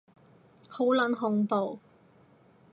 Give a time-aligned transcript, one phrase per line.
[0.67, 1.77] 好撚恐怖